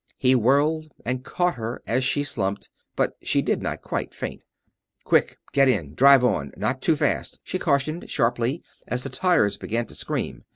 He 0.17 0.33
whirled 0.33 0.91
and 1.05 1.23
caught 1.23 1.53
her 1.57 1.83
as 1.85 2.03
she 2.03 2.23
slumped, 2.23 2.71
but 2.95 3.15
she 3.21 3.43
did 3.43 3.61
not 3.61 3.83
quite 3.83 4.15
faint. 4.15 4.41
"Quick! 5.03 5.37
Get 5.53 5.67
in... 5.69 5.93
drive 5.93 6.23
on... 6.25 6.51
not 6.57 6.81
too 6.81 6.95
fast!" 6.95 7.39
she 7.43 7.59
cautioned, 7.59 8.09
sharply, 8.09 8.63
as 8.87 9.03
the 9.03 9.09
tires 9.09 9.57
began 9.57 9.85
to 9.85 9.93
scream. 9.93 10.43